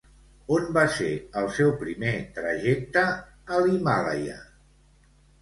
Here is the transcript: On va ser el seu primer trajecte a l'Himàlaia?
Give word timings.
On 0.53 0.63
va 0.77 0.85
ser 0.93 1.09
el 1.41 1.49
seu 1.57 1.69
primer 1.81 2.13
trajecte 2.39 3.05
a 3.05 3.61
l'Himàlaia? 3.67 4.41